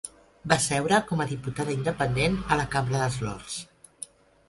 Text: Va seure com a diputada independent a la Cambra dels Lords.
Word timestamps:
Va 0.53 0.55
seure 0.67 0.99
com 1.11 1.21
a 1.21 1.27
diputada 1.33 1.77
independent 1.77 2.43
a 2.57 2.61
la 2.63 2.69
Cambra 2.75 3.07
dels 3.07 3.23
Lords. 3.29 3.63